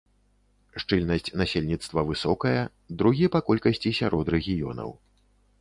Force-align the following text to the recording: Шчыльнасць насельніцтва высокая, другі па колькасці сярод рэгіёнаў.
Шчыльнасць 0.83 1.29
насельніцтва 1.41 2.05
высокая, 2.09 2.61
другі 3.03 3.29
па 3.37 3.45
колькасці 3.51 3.97
сярод 3.99 4.25
рэгіёнаў. 4.37 4.89